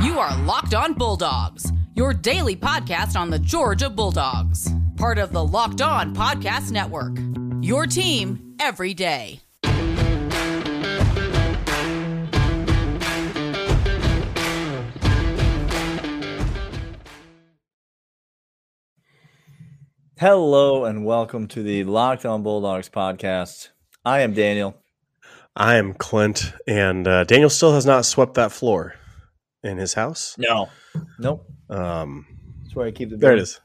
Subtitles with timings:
[0.00, 5.44] You are Locked On Bulldogs, your daily podcast on the Georgia Bulldogs, part of the
[5.44, 7.18] Locked On Podcast Network.
[7.60, 9.40] Your team every day.
[20.16, 23.70] Hello and welcome to the Locked On Bulldogs podcast.
[24.04, 24.76] I am Daniel.
[25.56, 28.94] I am Clint, and uh, Daniel still has not swept that floor
[29.62, 30.34] in his house.
[30.38, 30.68] No,
[31.18, 31.46] nope.
[31.70, 32.26] Um,
[32.62, 33.16] That's where I keep the.
[33.16, 33.42] there it bin.
[33.42, 33.60] is.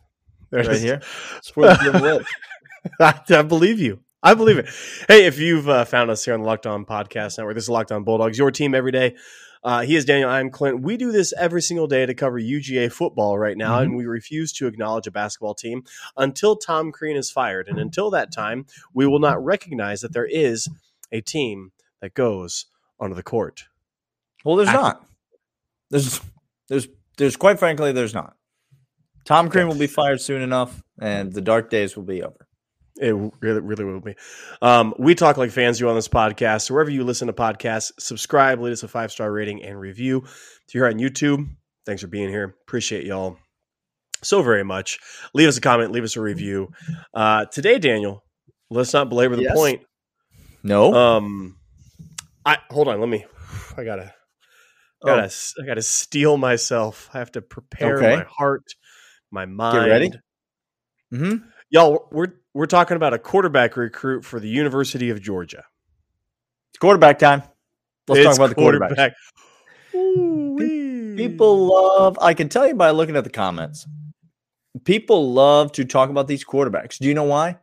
[0.51, 0.81] There it right is.
[0.81, 1.01] here.
[1.33, 2.25] That's where the bin lives.
[2.99, 3.99] I, I believe you.
[4.21, 4.69] I believe it.
[5.07, 7.69] Hey, if you've uh, found us here on the Locked On Podcast Network, this is
[7.69, 9.15] Locked On Bulldogs, your team every day.
[9.65, 10.29] Uh, he is Daniel.
[10.29, 10.81] I'm Clint.
[10.81, 13.83] We do this every single day to cover UGA football right now, Mhm.
[13.83, 15.83] and we refuse to acknowledge a basketball team
[16.17, 17.67] until Tom Crean is fired.
[17.69, 20.67] And until that time, we will not recognize that there is
[21.13, 22.65] a team that goes
[22.99, 23.65] onto the court.
[24.43, 25.05] Well, there's I- not.
[25.93, 26.19] There's,
[26.69, 26.87] there's,
[27.19, 27.35] there's.
[27.35, 28.33] Quite frankly, there's not.
[29.25, 32.47] Tom Crean will be fired soon enough, and the dark days will be over.
[32.99, 34.15] It really, really will be.
[34.61, 36.63] Um, we talk like fans do on this podcast.
[36.63, 40.23] So wherever you listen to podcasts, subscribe, leave us a five star rating and review.
[40.67, 41.47] If you're on YouTube,
[41.85, 42.55] thanks for being here.
[42.67, 43.37] Appreciate y'all
[44.23, 44.99] so very much.
[45.35, 46.69] Leave us a comment, leave us a review.
[47.13, 48.23] Uh, today, Daniel,
[48.71, 49.53] let's not belabor the Yes.
[49.55, 49.81] point.
[50.63, 51.57] No, Um,
[52.45, 52.99] I hold on.
[52.99, 53.25] Let me.
[53.77, 54.13] I gotta.
[55.05, 57.09] Gotta, I gotta steel myself.
[57.13, 58.15] I have to prepare Okay.
[58.15, 58.63] my heart,
[59.31, 59.89] my mind.
[59.89, 60.11] ready.
[61.11, 61.35] hmm
[61.69, 62.07] y'all.
[62.11, 65.63] We're we're talking about a quarterback recruit for the University of Georgia.
[66.71, 67.43] It's quarterback time.
[68.07, 68.95] Let's It's talk about the quarterbacks.
[68.95, 69.13] quarterback.
[71.17, 73.87] People love, I can tell you by looking at the comments,
[74.83, 76.97] people love to talk about these quarterbacks.
[76.97, 77.57] Do you know why?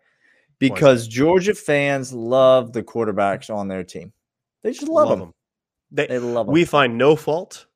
[0.58, 4.12] Because Georgia fans love the quarterbacks on their team.
[4.62, 5.32] They just love, them.
[5.92, 6.52] They, They love them.
[6.52, 7.66] we find no fault.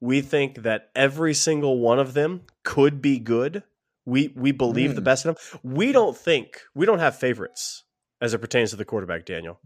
[0.00, 3.62] We think that every single one of them could be good.
[4.06, 5.04] We we believe the Mm.
[5.04, 5.36] best in them.
[5.62, 7.84] We don't think we don't have favorites
[8.20, 9.60] as it pertains to the quarterback, Daniel.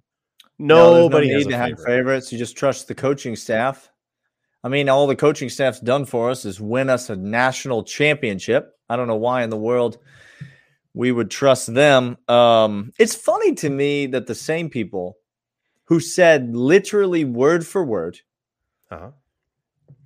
[0.58, 1.84] Nobody no has need to have favorite.
[1.86, 2.32] favorites.
[2.32, 3.90] You just trust the coaching staff.
[4.62, 8.72] I mean, all the coaching staff's done for us is win us a national championship.
[8.88, 9.98] I don't know why in the world
[10.94, 12.16] we would trust them.
[12.28, 15.16] Um, it's funny to me that the same people
[15.84, 18.20] who said literally word for word,
[18.90, 19.10] Uh-huh.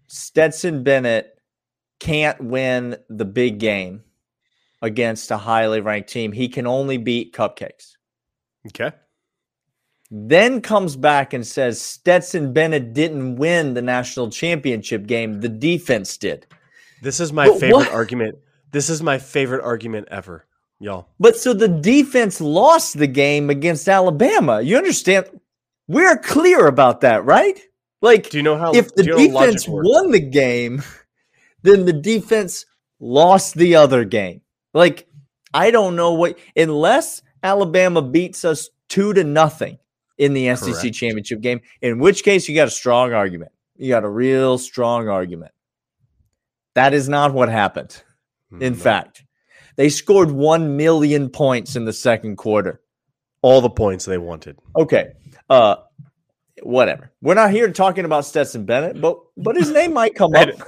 [0.07, 1.39] Stetson Bennett
[2.01, 4.03] can't win the big game
[4.81, 6.33] against a highly ranked team.
[6.33, 7.97] He can only beat cupcakes.
[8.69, 8.93] Okay.
[10.11, 15.41] Then comes back and says Stetson Bennett didn't win the national championship game.
[15.41, 16.47] The defense did.
[17.03, 18.39] This is my But favorite what- argument.
[18.71, 20.47] This is my favorite argument ever,
[20.79, 21.09] y'all.
[21.19, 24.61] But so the defense lost the game against Alabama.
[24.61, 25.27] You understand?
[25.89, 27.59] We're clear about that, right?
[28.03, 30.83] Like, Do you know how if the do you know how defense won the game,
[31.63, 32.67] then the defense
[33.01, 34.43] lost the other game.
[34.75, 35.09] Like,
[35.55, 39.79] I don't know what, unless Alabama beats us two to nothing
[40.19, 40.95] in the SEC Correct.
[40.95, 43.53] championship game, in which case you got a strong argument.
[43.77, 45.53] You got a real strong argument.
[46.75, 48.03] That is not what happened.
[48.61, 49.25] In Mm, fact,
[49.77, 52.81] they scored 1 million points in the second quarter.
[53.43, 54.59] all the points they wanted.
[54.77, 55.13] Okay.
[55.49, 55.77] Uh
[56.63, 57.11] whatever.
[57.21, 60.49] We're not here talking about Stetson Bennett, but but his name might come up.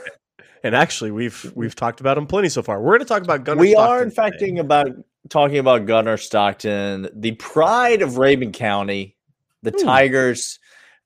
[0.62, 2.82] And, and actually, we've we've talked about him plenty so far.
[2.82, 3.60] We're going to talk about Gunnar.
[3.60, 4.90] we are in Stockton fact about
[5.30, 9.16] talking about Gunnar Stockton, the pride of Rabun County,
[9.62, 9.84] the Ooh.
[9.84, 10.58] Tigers.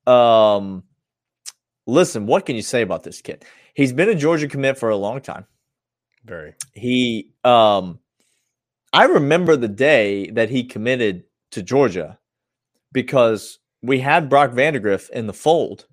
[0.09, 0.83] Um
[1.87, 3.45] listen, what can you say about this kid?
[3.75, 5.47] He's been a Georgia commit for a long time.
[6.25, 6.55] very.
[6.73, 8.01] he um
[8.93, 12.19] I remember the day that he committed to Georgia
[12.93, 15.87] because we had Brock Vandagriff in the fold.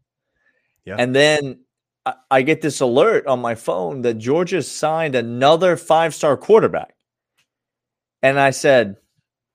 [0.85, 0.96] Yeah.
[0.97, 1.59] And then
[2.06, 6.96] I, I get this alert on my phone that Georgia signed another five-star quarterback.
[8.24, 8.96] And I said,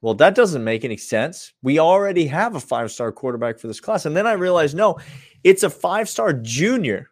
[0.02, 1.52] well, that doesn't make any sense.
[1.62, 4.06] We already have a five-star quarterback for this class.
[4.06, 4.98] And then I realized, no,
[5.42, 7.10] it's a five-star junior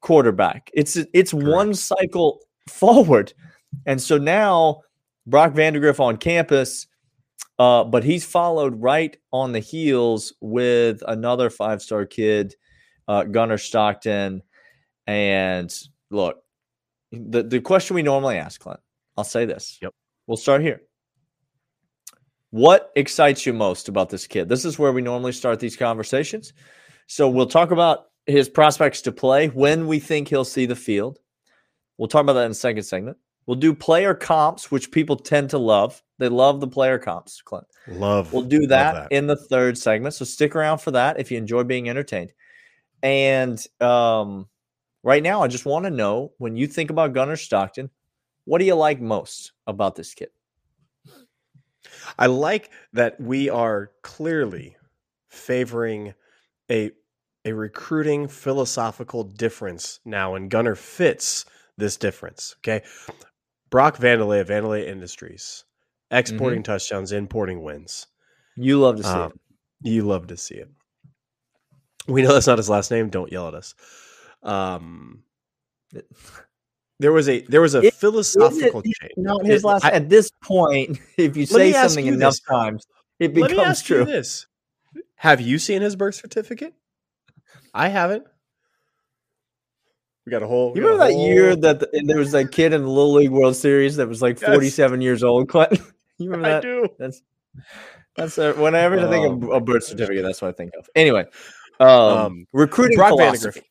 [0.00, 0.70] quarterback.
[0.74, 3.32] It's it's one cycle forward.
[3.86, 4.82] And so now
[5.26, 6.88] Brock Vandagriff on campus,
[7.62, 12.56] uh, but he's followed right on the heels with another five star kid,
[13.06, 14.42] uh, Gunnar Stockton.
[15.06, 15.72] And
[16.10, 16.38] look,
[17.12, 18.80] the, the question we normally ask, Clint,
[19.16, 19.78] I'll say this.
[19.80, 19.94] Yep.
[20.26, 20.82] We'll start here.
[22.50, 24.48] What excites you most about this kid?
[24.48, 26.54] This is where we normally start these conversations.
[27.06, 31.20] So we'll talk about his prospects to play when we think he'll see the field.
[31.96, 33.18] We'll talk about that in the second segment.
[33.46, 36.02] We'll do player comps, which people tend to love.
[36.18, 37.66] They love the player comps, Clint.
[37.88, 38.32] Love.
[38.32, 40.14] We'll do love that, in the third segment.
[40.14, 42.32] So stick around for that if you enjoy being entertained.
[43.02, 44.48] And um,
[45.02, 47.90] right now, I just want to know when you think about Gunnar Stockton,
[48.44, 50.28] what do you like most about this kid?
[52.18, 54.76] I like that we are clearly
[55.28, 56.14] favoring
[56.70, 56.92] a
[57.44, 61.44] a recruiting philosophical difference now, and Gunnar fits
[61.76, 62.54] this difference.
[62.60, 62.84] Okay,
[63.72, 65.64] Brock Vandalay of Vandalay Industries,
[66.10, 66.72] exporting mm-hmm.
[66.72, 68.06] touchdowns, importing wins.
[68.54, 69.90] You love to see um, it.
[69.90, 70.68] You love to see it.
[72.06, 73.08] We know that's not his last name.
[73.08, 73.74] Don't yell at us.
[74.42, 75.22] Um,
[77.00, 79.14] there was a there was a it, philosophical change.
[79.16, 79.86] Not his last.
[79.86, 82.40] I, at this point, if you say something you enough this.
[82.40, 82.86] times,
[83.18, 84.04] it becomes true.
[84.04, 84.46] this:
[85.16, 86.74] Have you seen his birth certificate?
[87.72, 88.26] I haven't.
[90.24, 90.72] We got a whole.
[90.76, 91.26] You remember that whole...
[91.26, 94.22] year that the, there was that kid in the Little League World Series that was
[94.22, 94.50] like yes.
[94.50, 95.48] forty-seven years old?
[95.48, 95.78] Clinton,
[96.18, 96.58] you remember that?
[96.58, 96.88] I do.
[96.98, 97.22] That's
[98.16, 100.88] that's a, whenever I think of oh, a birth certificate, that's what I think of.
[100.94, 101.24] Anyway,
[101.80, 103.62] um, um, recruiting Brock philosophy.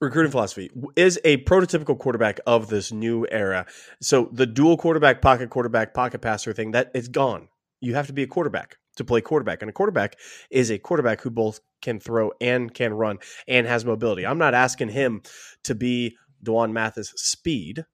[0.00, 3.66] Recruiting philosophy is a prototypical quarterback of this new era.
[4.00, 7.48] So the dual quarterback, pocket quarterback, pocket passer thing that it's gone.
[7.80, 10.16] You have to be a quarterback to play quarterback, and a quarterback
[10.50, 14.26] is a quarterback who both can throw and can run and has mobility.
[14.26, 15.22] I'm not asking him
[15.64, 17.84] to be D'Wan Mathis speed.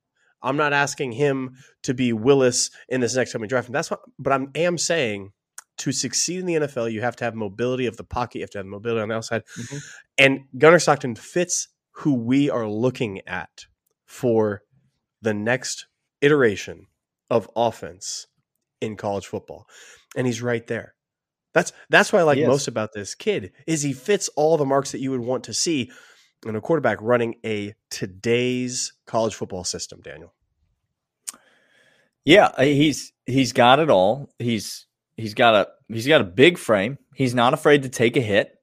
[0.43, 3.73] I'm not asking him to be Willis in this next coming draft.
[3.73, 5.33] That's what, but I am saying
[5.79, 8.39] to succeed in the NFL, you have to have mobility of the pocket.
[8.39, 9.43] You have to have mobility on the outside.
[9.59, 9.77] Mm-hmm.
[10.19, 13.67] And Gunnar Stockton fits who we are looking at
[14.05, 14.63] for
[15.23, 15.87] the next
[16.21, 16.87] iteration
[17.31, 18.27] of offense
[18.81, 19.67] in college football.
[20.15, 20.95] And he's right there.
[21.55, 24.93] That's that's what I like most about this kid is he fits all the marks
[24.93, 25.91] that you would want to see
[26.45, 30.35] in a quarterback running a today's college football system, Daniel.
[32.25, 34.31] Yeah, uh, he's he's got it all.
[34.39, 36.99] He's he's got a he's got a big frame.
[37.15, 38.59] He's not afraid to take a hit.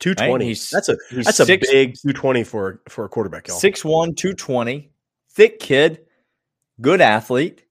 [0.00, 0.48] Two twenty.
[0.48, 0.68] Right?
[0.72, 3.46] That's a that's a big two twenty for for a quarterback.
[3.46, 3.58] Y'all.
[3.58, 4.90] 6'1", 220,
[5.30, 6.00] thick kid,
[6.80, 7.64] good athlete,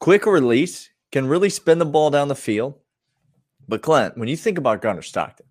[0.00, 2.74] quick release, can really spin the ball down the field.
[3.68, 5.46] But Clint, when you think about Gunnar Stockton,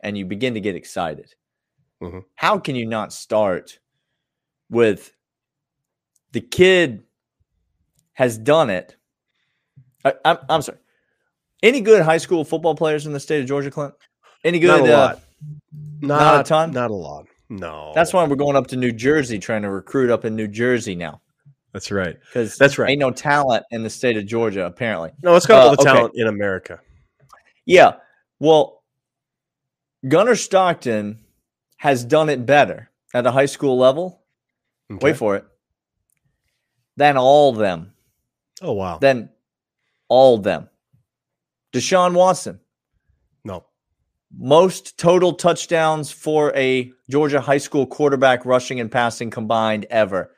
[0.00, 1.34] and you begin to get excited,
[2.02, 2.20] mm-hmm.
[2.34, 3.78] how can you not start
[4.70, 5.12] with
[6.32, 7.04] the kid
[8.12, 8.96] has done it?
[10.04, 10.78] I, I'm, I'm sorry.
[11.62, 13.94] Any good high school football players in the state of Georgia, Clint?
[14.44, 14.68] Any good?
[14.68, 15.16] Not a lot.
[15.16, 15.20] Uh,
[16.00, 16.72] not, not, a ton.
[16.72, 17.26] Not a lot.
[17.48, 17.92] No.
[17.94, 20.94] That's why we're going up to New Jersey, trying to recruit up in New Jersey
[20.94, 21.20] now.
[21.78, 22.18] That's right.
[22.20, 22.90] Because that's right.
[22.90, 25.12] Ain't no talent in the state of Georgia, apparently.
[25.22, 26.80] No, let's go uh, all the talent in America.
[27.66, 27.92] Yeah.
[28.40, 28.82] Well,
[30.08, 31.20] Gunnar Stockton
[31.76, 34.22] has done it better at a high school level.
[34.90, 35.04] Okay.
[35.04, 35.44] Wait for it.
[36.96, 37.92] Than all them.
[38.60, 38.98] Oh wow.
[38.98, 39.30] Than
[40.08, 40.68] all them.
[41.72, 42.58] Deshaun Watson.
[43.44, 43.66] No.
[44.36, 50.32] Most total touchdowns for a Georgia high school quarterback rushing and passing combined ever.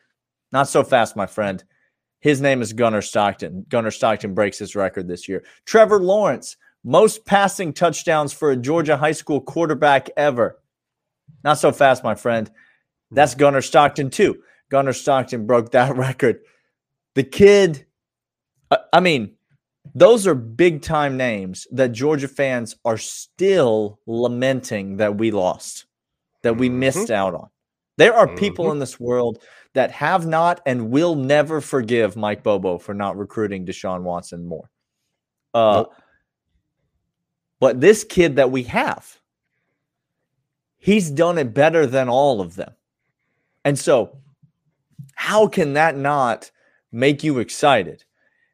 [0.53, 1.63] Not so fast, my friend.
[2.21, 3.65] His name is Gunnar Stockton.
[3.69, 5.45] Gunnar Stockton breaks his record this year.
[5.65, 10.61] Trevor Lawrence, most passing touchdowns for a Georgia high school quarterback ever.
[11.45, 12.51] Not so fast, my friend.
[13.11, 14.43] That's Gunnar Stockton, too.
[14.71, 16.41] Gunnar Stockton broke that record.
[17.15, 17.87] The kid,
[18.93, 19.35] I mean,
[19.95, 25.87] those are big time names that Georgia fans are still lamenting that we lost,
[26.43, 26.81] that we mm-hmm.
[26.81, 27.49] missed out on.
[27.97, 28.73] There are people mm-hmm.
[28.73, 29.43] in this world
[29.75, 34.71] that have not and will never forgive Mike Bobo for not recruiting Deshaun Watson more.
[35.55, 35.95] Uh, nope.
[37.61, 39.21] But this kid that we have,
[40.79, 42.73] he's done it better than all of them.
[43.65, 44.19] And so,
[45.15, 46.51] how can that not
[46.91, 48.05] make you excited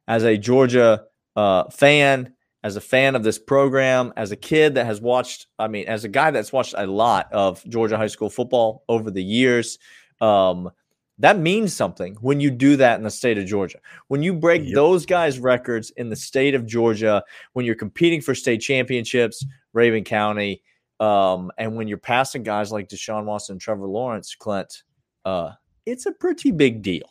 [0.09, 1.05] as a Georgia
[1.37, 5.69] uh, fan, as a fan of this program, as a kid that has watched, I
[5.69, 9.23] mean, as a guy that's watched a lot of Georgia high school football over the
[9.23, 9.79] years?
[10.21, 10.71] Um,
[11.19, 13.79] that means something when you do that in the state of Georgia.
[14.09, 14.75] When you break yep.
[14.75, 17.23] those guys' records in the state of Georgia,
[17.55, 19.45] when you're competing for state championships,
[19.75, 20.63] Rabun County,
[21.01, 24.83] um, and when you're passing guys like Deshaun Watson and Trevor Lawrence, Clint,
[25.25, 25.53] uh,
[25.85, 27.09] it's a pretty big deal.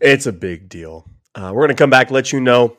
[0.00, 1.08] It's a big deal.
[1.34, 2.76] Uh, we're going to come back, let you know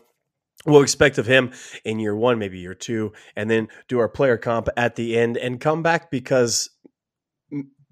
[0.64, 1.52] what we'll expect of him
[1.84, 5.38] in year one, maybe year two, and then do our player comp at the end
[5.38, 6.70] and come back because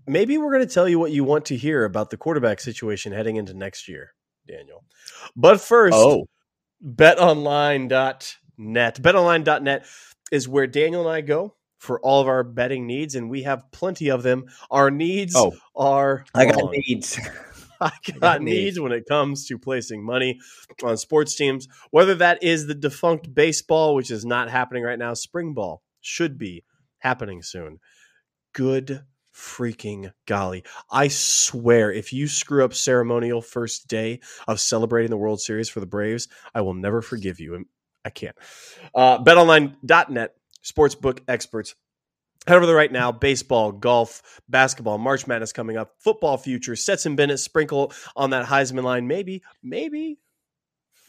[0.07, 3.11] maybe we're going to tell you what you want to hear about the quarterback situation
[3.11, 4.13] heading into next year,
[4.47, 4.83] Daniel.
[5.35, 6.25] But first, oh.
[6.83, 8.29] betonline.net.
[8.57, 9.85] Betonline.net
[10.31, 13.71] is where Daniel and I go for all of our betting needs, and we have
[13.71, 14.45] plenty of them.
[14.71, 16.25] Our needs oh, are.
[16.33, 17.19] I got needs.
[17.81, 18.55] I got, I got needs.
[18.55, 20.39] needs when it comes to placing money
[20.83, 25.13] on sports teams, whether that is the defunct baseball, which is not happening right now,
[25.13, 26.63] spring ball should be
[26.99, 27.79] happening soon.
[28.53, 30.63] Good freaking golly.
[30.91, 35.79] I swear, if you screw up ceremonial first day of celebrating the World Series for
[35.79, 37.55] the Braves, I will never forgive you.
[37.55, 37.65] And
[38.05, 38.35] I can't.
[38.93, 41.75] Uh, BetOnline.net, sportsbook experts.
[42.45, 43.11] Head over there right now.
[43.11, 48.83] Baseball, golf, basketball, March Madness coming up, football future, Stetson Bennett, sprinkle on that Heisman
[48.83, 49.07] line.
[49.07, 50.19] Maybe, maybe,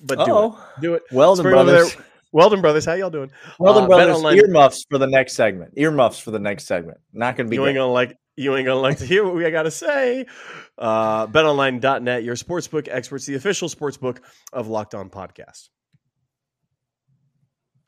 [0.00, 0.52] but do it.
[0.80, 1.02] Do it.
[1.12, 1.94] Over brothers.
[1.94, 2.04] there.
[2.34, 3.30] Weldon brothers, how y'all doing?
[3.60, 4.16] Weldon Uh, brothers.
[4.16, 5.72] BetOnline- Earmuffs for the next segment.
[5.76, 6.98] Earmuffs for the next segment.
[7.12, 7.54] Not going to be.
[7.54, 10.26] you ain't gonna like you ain't gonna like to hear what we got to say.
[10.76, 14.18] Uh, BetOnline.net, your sportsbook experts, the official sportsbook
[14.52, 15.68] of Locked On Podcast.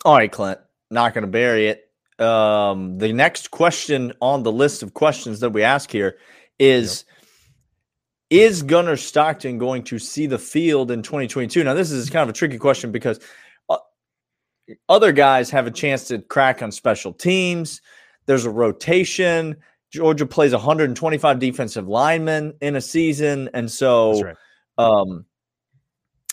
[0.05, 0.61] All right, Clint.
[0.93, 2.25] Not going to bury it.
[2.25, 6.19] Um, the next question on the list of questions that we ask here
[6.61, 7.05] is
[8.31, 11.65] Is Gunnar Stockton going to see the field in 2022?
[11.65, 13.19] Now, this is kind of a tricky question because
[14.88, 17.80] other guys have a chance to crack on special teams.
[18.26, 19.56] There's a rotation.
[19.92, 23.49] Georgia plays 125 defensive linemen in a season.
[23.54, 24.37] And so right.
[24.78, 25.25] um,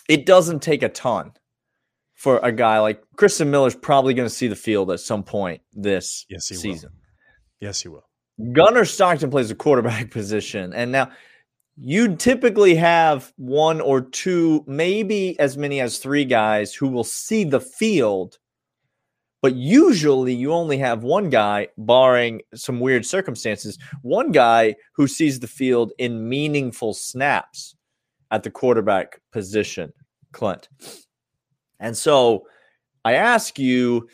[0.08, 1.32] it doesn't take a ton
[2.14, 5.62] for a guy like Christen Miller's probably going to see the field at some point
[5.72, 6.60] this Yes, he will.
[6.60, 6.90] season.
[7.60, 8.08] Yes, he will.
[8.52, 11.10] Gunnar Stockton plays the quarterback position, and now
[11.76, 17.44] you typically have one or two, maybe as many as three guys who will see
[17.44, 18.38] the field.
[19.42, 25.40] But usually you only have one guy, barring some weird circumstances, one guy who sees
[25.40, 27.76] the field in meaningful snaps
[28.30, 29.92] at the quarterback position,
[30.32, 30.68] Clint.
[31.80, 32.46] And so
[33.04, 34.08] I ask you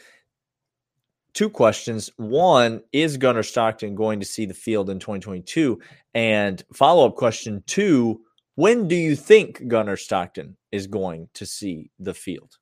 [1.32, 2.10] two questions.
[2.16, 5.80] One, is Gunnar Stockton going to see the field in 2022?
[6.14, 8.20] And follow up question two,
[8.54, 12.58] when do you think Gunnar Stockton is going to see the field?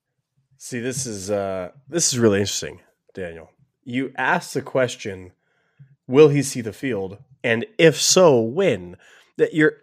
[0.59, 2.81] See, this is uh this is really interesting,
[3.15, 3.51] Daniel.
[3.85, 5.33] You asked the question,
[6.07, 7.19] will he see the field?
[7.45, 8.97] And if so, when?
[9.37, 9.75] That you're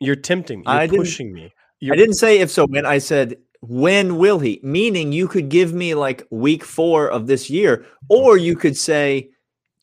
[0.00, 0.64] you're tempting me.
[0.66, 1.52] You're I pushing me.
[1.80, 4.60] You're, I didn't say if so when, I said when will he?
[4.62, 9.30] Meaning you could give me like week four of this year, or you could say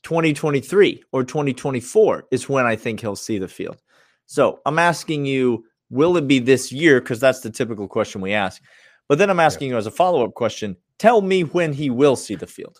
[0.03, 3.82] 2023 or 2024 is when I think he'll see the field.
[4.27, 7.01] So I'm asking you, will it be this year?
[7.01, 8.62] Because that's the typical question we ask.
[9.08, 12.15] But then I'm asking you as a follow up question, tell me when he will
[12.15, 12.79] see the field.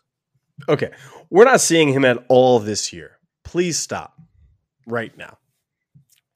[0.70, 0.92] Okay.
[1.30, 3.20] We're not seeing him at all this year.
[3.44, 4.20] Please stop
[4.88, 5.38] right now.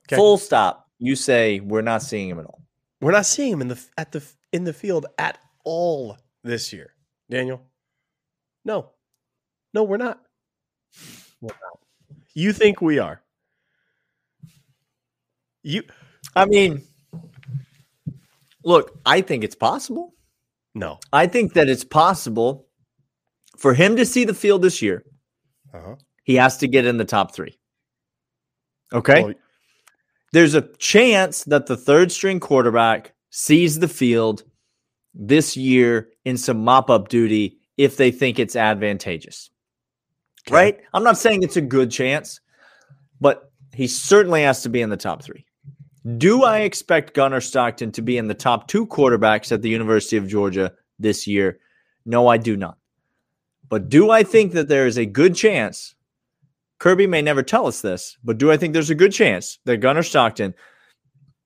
[0.08, 0.16] Okay.
[0.16, 0.88] Full stop.
[1.00, 2.62] You say we're not seeing him at all.
[3.02, 6.94] We're not seeing him in the at the in the field at all this year.
[7.30, 7.62] Daniel.
[8.66, 8.92] No.
[9.74, 10.22] No, we're not.
[11.42, 11.80] We're not.
[12.34, 13.22] You think we are.
[15.64, 15.84] You
[16.36, 16.84] I mean,
[18.64, 20.14] look, I think it's possible.
[20.74, 21.00] no.
[21.12, 22.68] I think that it's possible
[23.58, 25.04] for him to see the field this year.
[25.74, 25.96] Uh-huh.
[26.24, 27.58] He has to get in the top three.
[28.94, 29.24] Okay.
[29.24, 29.34] Well,
[30.32, 34.44] There's a chance that the third string quarterback sees the field
[35.14, 39.50] this year in some mop up duty if they think it's advantageous.
[40.48, 40.56] Okay.
[40.56, 40.80] Right?
[40.94, 42.42] I'm not saying it's a good chance,
[43.20, 45.46] but he certainly has to be in the top three.
[46.18, 50.18] Do I expect Gunnar Stockton to be in the top two quarterbacks at the University
[50.18, 51.60] of Georgia this year?
[52.06, 52.78] No, I do not.
[53.68, 55.94] But do I think that there is a good chance?
[56.80, 59.78] Kirby may never tell us this, but do I think there's a good chance that
[59.78, 60.56] Gunnar Stockton,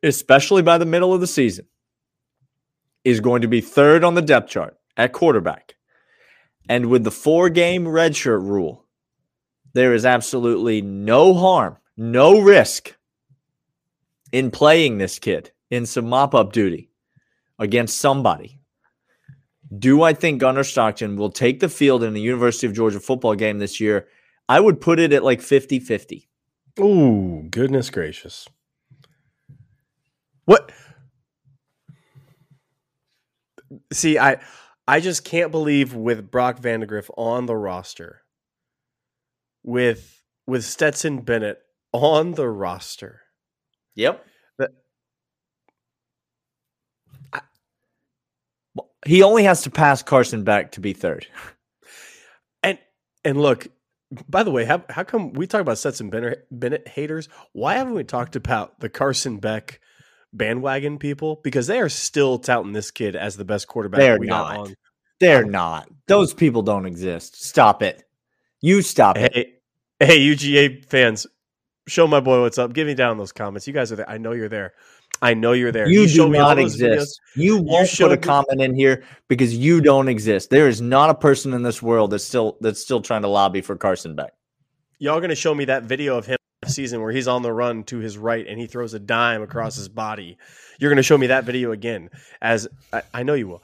[0.04, 1.66] especially by the middle of the season,
[3.04, 5.76] is going to be third on the depth chart at quarterback?
[6.70, 8.86] And with the four game redshirt rule,
[9.74, 12.96] there is absolutely no harm, no risk
[14.32, 16.90] in playing this kid in some mop up duty
[17.60, 18.60] against somebody.
[19.78, 23.36] Do I think Gunnar Stockton will take the field in the University of Georgia football
[23.36, 24.08] game this year?
[24.48, 26.30] I would put it at like 50 50.
[26.80, 28.48] Ooh, goodness gracious.
[30.46, 30.72] What?
[33.92, 34.40] See, I
[34.88, 38.22] I just can't believe with Brock Vandagriff on the roster,
[39.64, 41.60] with with Stetson Bennett
[41.94, 43.22] on the roster.
[43.96, 44.26] Yep.
[44.60, 44.72] That-
[49.06, 51.28] He only has to pass Carson Beck to be third.
[52.66, 52.80] And
[53.26, 53.68] and look,
[54.30, 57.28] by the way, how how come we talk about Stetson Bennett, Bennett haters?
[57.52, 59.82] Why haven't we talked about the Carson Beck
[60.34, 61.40] bandwagon people?
[61.44, 64.72] Because they are still touting this kid as the best quarterback They're we not.
[65.20, 65.88] They're not.
[66.08, 67.42] Those people don't exist.
[67.44, 68.04] Stop it.
[68.62, 69.34] You stop it.
[69.34, 69.54] Hey,
[70.00, 71.28] hey, UGA fans,
[71.88, 72.74] show my boy what's up.
[72.74, 73.68] Give me down those comments.
[73.68, 74.10] You guys are there.
[74.10, 74.74] I know you're there.
[75.22, 75.88] I know you're there.
[75.88, 76.94] You, showed do me not those videos.
[76.96, 77.22] exist.
[77.36, 80.50] You won't put a me- comment in here because you don't exist.
[80.50, 83.62] There is not a person in this world that's still that's still trying to lobby
[83.62, 84.34] for Carson Beck.
[85.00, 86.38] Y'all going to show me that video of him
[86.70, 89.76] season where he's on the run to his right and he throws a dime across
[89.76, 90.38] his body.
[90.80, 92.10] You're going to show me that video again,
[92.42, 93.64] as I, I know you will.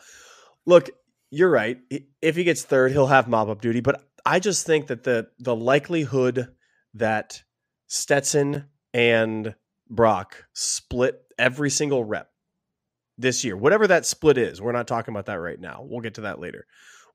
[0.65, 0.89] Look,
[1.31, 1.79] you're right.
[2.21, 3.81] If he gets third, he'll have mop up duty.
[3.81, 6.49] But I just think that the the likelihood
[6.95, 7.43] that
[7.87, 9.55] Stetson and
[9.89, 12.29] Brock split every single rep
[13.17, 15.85] this year, whatever that split is, we're not talking about that right now.
[15.87, 16.65] We'll get to that later.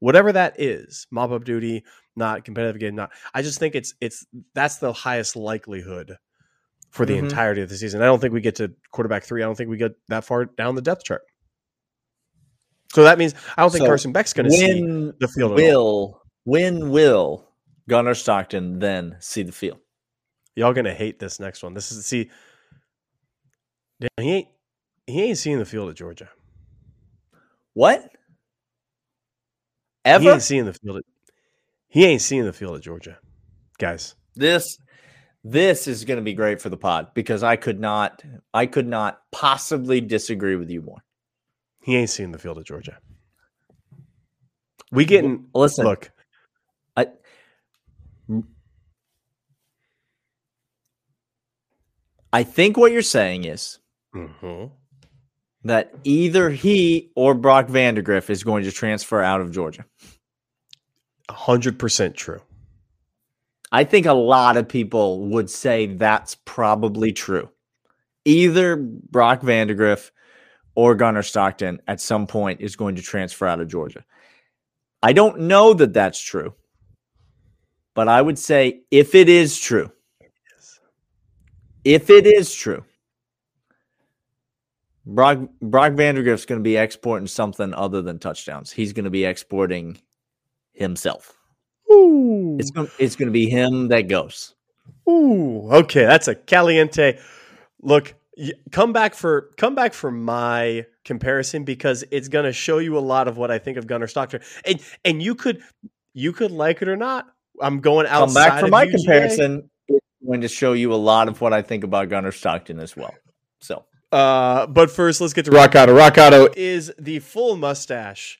[0.04, 1.82] Whatever that is, mop up duty,
[2.14, 3.10] not competitive game, not.
[3.32, 6.18] I just think it's it's that's the highest likelihood
[6.90, 7.24] for the mm-hmm.
[7.24, 8.02] entirety of the season.
[8.02, 9.42] I don't think we get to quarterback three.
[9.42, 11.22] I don't think we get that far down the depth chart.
[12.92, 14.82] So that means I don't think so Carson Beck's going to see
[15.18, 15.54] the field.
[15.54, 17.48] Will when will
[17.88, 19.78] Gunnar Stockton then see the field?
[20.54, 21.72] Y'all going to hate this next one.
[21.72, 22.28] This is see.
[24.00, 24.48] He ain't
[25.06, 26.28] he ain't seeing the field at Georgia.
[27.72, 28.13] What?
[30.04, 30.22] Ever?
[30.22, 30.98] He ain't seeing the field.
[30.98, 31.04] At,
[31.88, 33.18] he ain't seeing the field at Georgia,
[33.78, 34.14] guys.
[34.34, 34.78] This
[35.44, 38.86] this is going to be great for the pod because I could not I could
[38.86, 41.04] not possibly disagree with you more.
[41.82, 42.98] He ain't seeing the field at Georgia.
[44.90, 45.84] We getting listen.
[45.84, 46.10] Look,
[46.96, 47.08] I
[52.32, 53.78] I think what you're saying is
[54.14, 54.66] mm-hmm.
[55.64, 59.84] That either he or Brock Vandagriff is going to transfer out of Georgia.
[61.30, 62.40] hundred percent true.
[63.72, 67.50] I think a lot of people would say that's probably true.
[68.24, 70.10] Either Brock Vandagriff
[70.76, 74.04] or Gunnar Stockton at some point is going to transfer out of Georgia.
[75.02, 76.54] I don't know that that's true,
[77.94, 79.90] but I would say if it is true,
[81.84, 82.84] if it is true,
[85.06, 88.72] Brock Brock Vandagriff's going to be exporting something other than touchdowns.
[88.72, 89.98] He's going to be exporting
[90.72, 91.36] himself.
[91.92, 92.56] Ooh.
[92.58, 94.54] It's going, it's going to be him that goes.
[95.08, 97.18] Ooh, okay, that's a caliente.
[97.82, 98.14] Look,
[98.70, 103.00] come back for come back for my comparison because it's going to show you a
[103.00, 104.40] lot of what I think of Gunnar Stockton.
[104.64, 105.60] And and you could
[106.14, 107.26] you could like it or not.
[107.60, 108.48] I'm going outside.
[108.48, 108.90] Come back for my UGA.
[108.92, 109.70] comparison.
[109.88, 112.96] It's going to show you a lot of what I think about Gunnar Stockton as
[112.96, 113.14] well.
[113.60, 113.84] So,
[114.14, 115.92] uh, but first, let's get to Rock Auto.
[115.92, 118.38] Rock Auto is the full mustache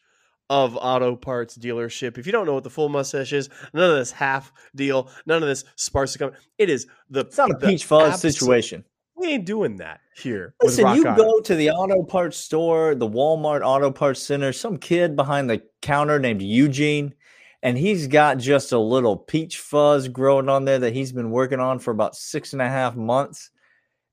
[0.49, 2.17] of auto parts dealership.
[2.17, 5.43] If you don't know what the full mustache is, none of this half deal, none
[5.43, 6.17] of this sparse.
[6.17, 6.41] Company.
[6.59, 7.21] It is the.
[7.21, 8.85] It's not a peach fuzz situation.
[9.17, 10.55] We ain't doing that here.
[10.63, 15.17] Listen, you go to the auto parts store, the Walmart Auto Parts Center, some kid
[15.17, 17.15] behind the counter named Eugene,
[17.65, 21.59] and he's got just a little peach fuzz growing on there that he's been working
[21.59, 23.51] on for about six and a half months.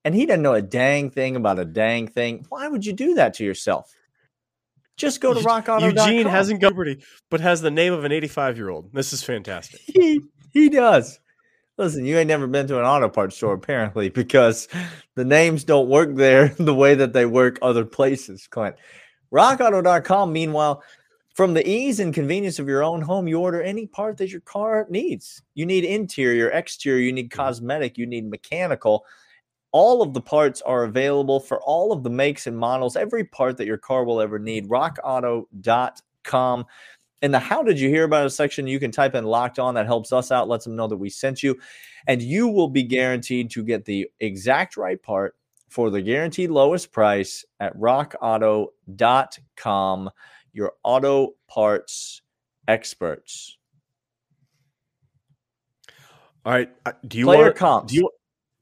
[0.04, 2.46] And he doesn't know a dang thing about a dang thing.
[2.50, 3.94] Why would you do that to yourself?
[4.98, 5.82] Just go to rockauto.com.
[5.82, 6.74] Eugene hasn't got
[7.30, 8.94] but has the name of an 85 year old.
[8.94, 9.80] This is fantastic.
[9.86, 11.20] He, he does.
[11.78, 14.68] Listen, you ain't never been to an auto parts store apparently because
[15.16, 18.76] the names don't work there the way that they work other places, Clint.
[19.34, 20.84] RockAuto.com, meanwhile,
[21.34, 24.42] from the ease and convenience of your own home, you order any part that your
[24.42, 25.42] car needs.
[25.56, 29.06] You need interior, exterior, you need cosmetic, you need mechanical.
[29.72, 33.58] All of the parts are available for all of the makes and models, every part
[33.58, 34.68] that your car will ever need.
[34.68, 36.66] RockAuto.com.
[37.22, 39.76] In the How Did You Hear About It section, you can type in locked on.
[39.76, 41.60] That helps us out, lets them know that we sent you.
[42.08, 45.36] And you will be guaranteed to get the exact right part
[45.70, 50.10] for the guaranteed lowest price at rockauto.com.
[50.54, 52.22] Your auto parts
[52.68, 53.58] experts.
[56.44, 56.70] All right.
[56.86, 57.94] Uh, do you Player want comps.
[57.94, 58.10] Do you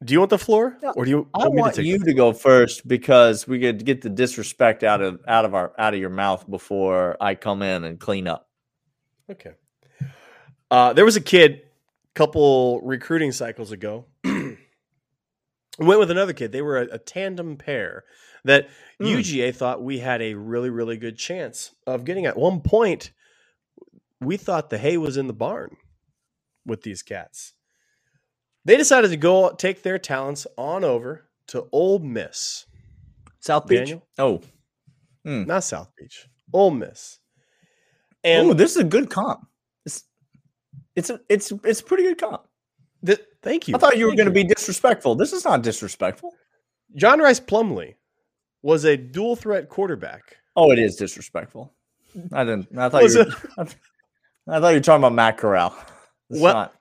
[0.04, 1.28] do you want the floor, or do you?
[1.34, 5.02] I want, want to you to go first because we could get the disrespect out
[5.02, 8.48] of out of our out of your mouth before I come in and clean up.
[9.30, 9.52] Okay.
[10.72, 11.64] Uh, there was a kid,
[12.16, 14.58] couple recruiting cycles ago, went
[15.80, 16.52] with another kid.
[16.52, 18.06] They were a, a tandem pair
[18.46, 18.70] that
[19.02, 19.18] mm.
[19.18, 22.26] UGA thought we had a really, really good chance of getting.
[22.26, 23.12] At one point,
[24.22, 25.76] we thought the hay was in the barn
[26.66, 27.54] with these cats.
[28.66, 32.66] They decided to go take their talents on over to Ole Miss.
[33.40, 33.80] South Beach.
[33.80, 34.06] Daniel?
[34.18, 34.42] Oh,
[35.26, 35.48] mm.
[35.48, 36.28] not South Beach.
[36.54, 37.20] Ole Miss.
[38.24, 39.48] And Ooh, this is a good comp.
[39.86, 40.04] It's
[40.96, 42.44] it's a, it's it's a pretty good comp.
[43.02, 43.76] The, thank you.
[43.76, 45.16] I thought you were going to be disrespectful.
[45.16, 46.34] This is not disrespectful.
[46.96, 47.96] John Rhys Plumlee
[48.62, 50.38] was a dual threat quarterback.
[50.56, 51.74] Oh, it is disrespectful.
[52.34, 52.78] I didn't.
[52.78, 53.20] I thought you.
[53.20, 53.62] Were, I,
[54.58, 55.76] I thought you were talking about Matt Corral.
[56.30, 56.74] It's well, not.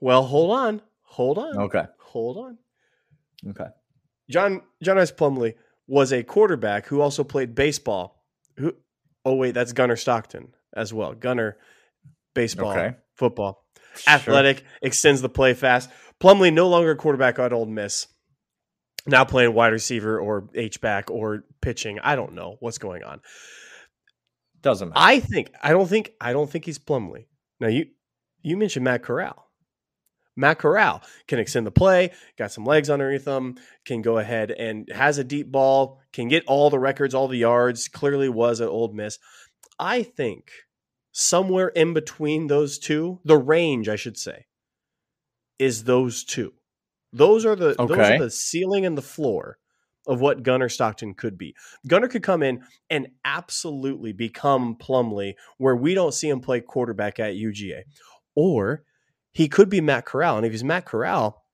[0.00, 0.82] well, hold on,
[1.14, 1.56] hold on.
[1.58, 2.58] Okay, hold on.
[3.50, 3.70] Okay.
[4.30, 5.54] John John Rhys Plumlee
[5.86, 8.24] was a quarterback who also played baseball.
[8.56, 8.74] Who?
[9.24, 11.14] Oh wait, that's Gunnar Stockton as well.
[11.14, 11.56] Gunnar,
[12.34, 12.96] baseball, okay.
[13.14, 13.64] football,
[13.96, 14.14] sure.
[14.14, 15.90] athletic, extends the play fast.
[16.20, 18.06] Plumlee no longer quarterback at Ole Miss.
[19.06, 21.98] Now playing wide receiver or H back or pitching.
[22.02, 23.20] I don't know what's going on.
[24.62, 25.00] Doesn't matter.
[25.00, 27.26] I think I don't think I don't think he's Plumlee.
[27.60, 27.86] Now you
[28.42, 29.44] you mentioned Matt Corral.
[30.36, 34.88] Matt Corral can extend the play, got some legs underneath him, can go ahead and
[34.92, 38.68] has a deep ball, can get all the records, all the yards, clearly was at
[38.68, 39.18] Ole Miss.
[39.78, 40.50] I think
[41.12, 44.46] somewhere in between those two, the range, I should say,
[45.58, 46.52] is those two.
[47.12, 49.58] Those are the those are the ceiling and the floor
[50.06, 51.54] of what Gunnar Stockton could be.
[51.86, 57.18] Gunnar could come in and absolutely become Plumlee, where we don't see him play quarterback
[57.20, 57.84] at UGA.
[58.34, 58.82] Or
[59.34, 60.38] he could be Matt Corral.
[60.38, 61.44] And if he's Matt Corral,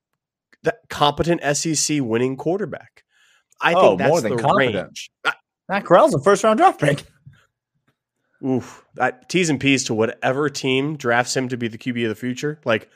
[0.63, 3.03] that competent SEC winning quarterback.
[3.61, 4.75] I Oh, think that's more than the competent.
[4.77, 5.11] range.
[5.69, 7.03] Matt Corral's a first round draft pick.
[8.45, 8.85] Oof.
[8.95, 12.15] That T's and P's to whatever team drafts him to be the QB of the
[12.15, 12.59] future.
[12.65, 12.89] Like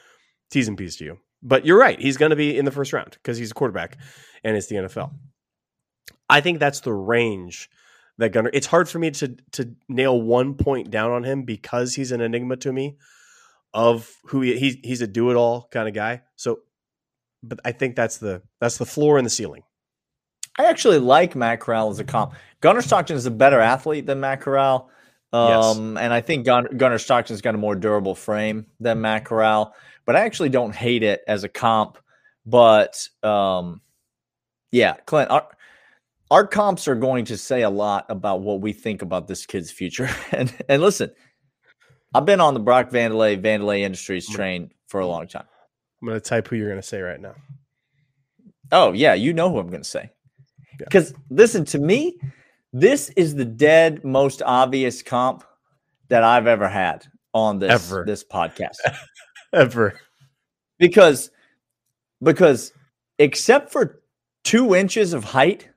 [0.51, 1.19] T's and P's to you.
[1.43, 2.01] But you're right.
[2.01, 3.99] He's going to be in the first round because he's a quarterback
[4.43, 5.13] and it's the NFL.
[6.31, 7.69] I think that's the range
[8.17, 8.51] that Gunnar.
[8.55, 12.23] It's hard for me to to nail one point down on him because he's an
[12.23, 12.97] enigma to me
[13.75, 16.23] of who he, he's he's a do it all kind of guy.
[16.37, 16.61] So,
[17.43, 19.65] but I think that's the that's the floor and the ceiling.
[20.57, 22.35] I actually like Matt Corral as a comp.
[22.61, 24.89] Gunnar Stockton is a better athlete than Matt Corral.
[25.33, 25.65] Yes.
[25.65, 29.75] Um, and I think Gun- Gunnar Stockton's got a more durable frame than Matt Corral,
[30.07, 31.99] but I actually don't hate it as a comp.
[32.47, 33.81] But um,
[34.71, 35.49] yeah, Clint, our,
[36.31, 39.73] our comps are going to say a lot about what we think about this kid's
[39.73, 40.09] future.
[40.31, 41.11] and and listen,
[42.15, 45.47] I've been on the Brock Vandalay Vandalay Industries train for a long time.
[46.01, 47.35] I'm going to type who you're going to say right now.
[48.73, 50.11] Oh yeah, you know who I'm going to say.
[50.79, 50.87] Yeah.
[50.87, 52.19] Because listen to me,
[52.73, 55.45] this is the dead most obvious comp
[56.09, 58.05] that I've ever had on this Ever.
[58.07, 58.77] this podcast.
[59.53, 59.99] Ever.
[60.79, 61.31] because
[62.23, 62.73] because
[63.19, 64.03] except for
[64.43, 65.69] two inches of height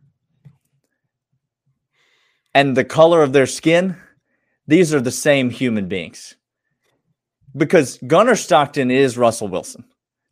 [2.54, 3.96] and the color of their skin,
[4.68, 6.36] these are the same human beings.
[7.56, 9.86] Because Gunnar Stockton is Russell Wilson.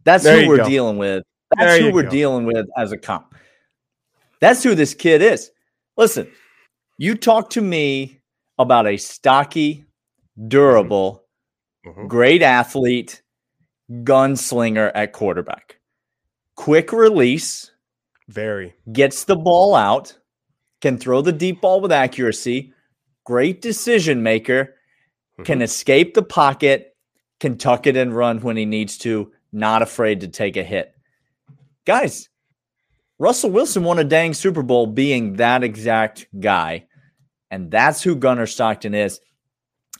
[0.03, 0.69] That's There who we're go.
[0.69, 1.23] dealing with.
[1.57, 2.09] That's There who we're go.
[2.09, 3.33] dealing with as a comp.
[4.41, 5.49] That's who this kid is.
[5.97, 6.29] Listen,
[6.97, 8.19] you talk to me
[8.59, 9.85] about a stocky,
[10.47, 11.23] durable,
[11.85, 12.07] Mhm.
[12.07, 13.21] great athlete,
[13.89, 15.79] gunslinger at quarterback.
[16.55, 17.71] Quick release,
[18.27, 18.75] Very.
[18.91, 20.17] gets the ball out,
[20.81, 22.73] can throw the deep ball with accuracy,
[23.25, 24.75] great decision maker,
[25.43, 25.63] can mm-hmm.
[25.63, 26.95] escape the pocket,
[27.41, 30.95] can tuck it and run when he needs to, not afraid to take a hit.
[31.85, 32.29] Guys,
[33.19, 36.85] Russell Wilson won a dang Super Bowl being that exact guy.
[37.51, 39.19] And that's who Gunnar Stockton is.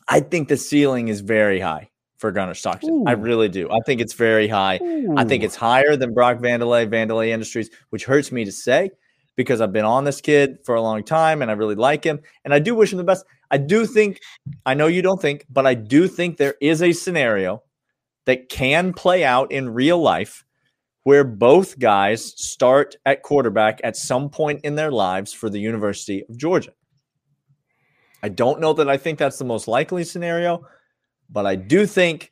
[0.08, 3.06] I think the ceiling is very high for Gunnar Stockton.
[3.08, 3.70] I really do.
[3.70, 4.80] I think it's very high.
[5.18, 8.92] I think it's higher than Brock Vandalay, Vandalay Industries, which hurts me to say
[9.36, 12.20] because I've been on this kid for a long time and I really like him.
[12.44, 13.26] And I do wish him the best.
[13.52, 14.20] I do think,
[14.66, 17.64] I know you don't think, but I do think there is a scenario
[18.26, 20.44] that can play out in real life
[21.04, 26.24] where both guys start at quarterback at some point in their lives for the University
[26.28, 26.72] of Georgia.
[28.24, 30.66] I don't know that I think that's the most likely scenario,
[31.30, 32.32] but I do think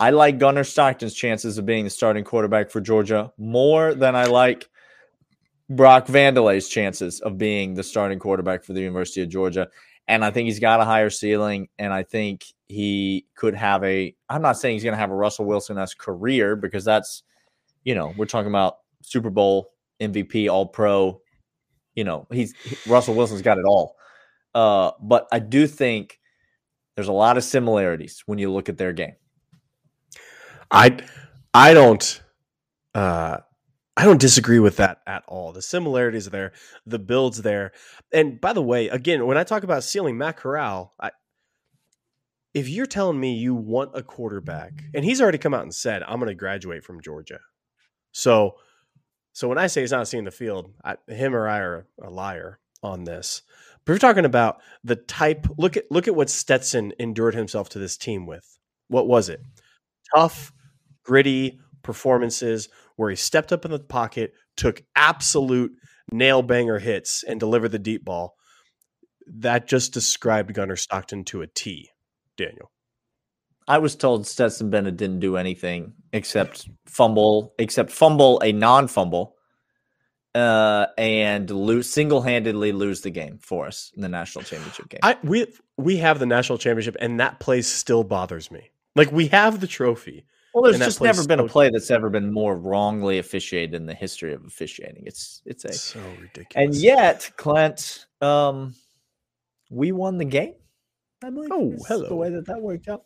[0.00, 4.24] I like Gunnar Stockton's chances of being the starting quarterback for Georgia more than I
[4.24, 4.68] like
[5.70, 9.68] Brock Vandalay's chances of being the starting quarterback for the University of Georgia.
[10.08, 14.14] And I think he's got a higher ceiling, and I think he could have a.
[14.28, 17.22] I'm not saying he's going to have a Russell Wilson as career because that's,
[17.84, 21.20] you know, we're talking about Super Bowl MVP, All Pro.
[21.94, 22.54] You know, he's
[22.88, 23.94] Russell Wilson's got it all.
[24.52, 26.18] Uh, but I do think
[26.96, 29.14] there's a lot of similarities when you look at their game.
[30.72, 30.98] I
[31.54, 32.22] I don't
[32.94, 33.38] uh
[34.00, 35.52] I don't disagree with that at all.
[35.52, 36.52] The similarities are there,
[36.86, 37.72] the builds there.
[38.10, 41.10] And by the way, again, when I talk about ceiling Matt Corral, I
[42.54, 46.02] if you're telling me you want a quarterback, and he's already come out and said,
[46.02, 47.40] I'm gonna graduate from Georgia.
[48.12, 48.54] So
[49.34, 52.08] so when I say he's not seeing the field, I, him or I are a
[52.08, 53.42] liar on this.
[53.84, 55.46] But we're talking about the type.
[55.58, 58.58] Look at look at what Stetson endured himself to this team with.
[58.88, 59.42] What was it?
[60.16, 60.54] Tough,
[61.04, 65.72] gritty performances where he stepped up in the pocket, took absolute
[66.12, 68.34] nail banger hits, and delivered the deep ball.
[69.26, 71.88] That just described Gunnar Stockton to a T.
[72.36, 72.70] Daniel.
[73.66, 79.34] I was told Stetson Bennett didn't do anything except fumble, except fumble a non-fumble,
[80.34, 85.00] uh, and lose single-handedly lose the game for us in the national championship game.
[85.02, 85.46] I we
[85.78, 88.72] we have the national championship, and that place still bothers me.
[88.94, 92.32] Like we have the trophy, Well, there's just never been a play that's ever been
[92.32, 95.04] more wrongly officiated in the history of officiating.
[95.06, 96.48] It's it's a So ridiculous.
[96.56, 98.74] and yet, Clint, um,
[99.70, 100.54] we won the game.
[101.22, 101.50] I believe.
[101.52, 102.08] Oh, hello.
[102.08, 103.02] The way that that worked out.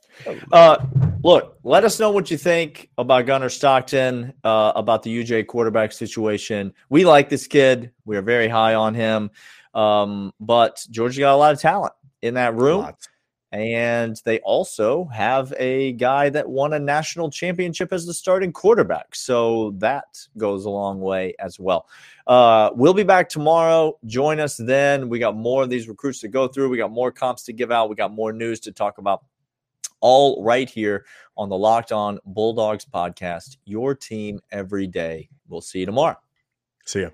[0.52, 0.87] Uh,
[1.24, 5.90] look, let us know what you think about Gunnar Stockton, uh, about the UJ quarterback
[5.90, 6.72] situation.
[6.90, 7.90] We like this kid.
[8.04, 9.30] We are very high on him.
[9.74, 12.83] Um, but Georgia got a lot of talent in that room.
[12.83, 13.09] lots.
[13.55, 19.14] And they also have a guy that won a national championship as the starting quarterback.
[19.14, 21.87] So that goes a long way as well.
[22.27, 23.97] Uh, we'll be back tomorrow.
[24.07, 25.09] Join us then.
[25.09, 26.69] We got more of these recruits to go through.
[26.69, 27.88] We got more comps to give out.
[27.88, 29.25] We got more news to talk about.
[30.01, 33.59] All right here on the Locked On Bulldogs podcast.
[33.67, 35.29] Your team every day.
[35.47, 36.19] We'll see you tomorrow.
[36.85, 37.11] See ya.